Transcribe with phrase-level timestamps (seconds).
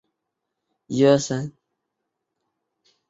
[0.03, 0.07] 天启元
[1.11, 1.57] 年辛酉乡试举人。